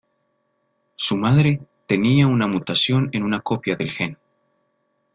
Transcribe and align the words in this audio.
Su 0.95 1.15
madre, 1.15 1.61
tenía 1.85 2.25
una 2.25 2.47
mutación 2.47 3.09
en 3.11 3.21
una 3.21 3.41
copia 3.41 3.75
del 3.75 3.91
gen. 3.91 4.17